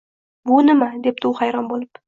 –Bu 0.51 0.57
nima?– 0.69 0.89
debdi 1.07 1.31
u 1.33 1.35
hayron 1.43 1.73
bo‘lib. 1.75 1.99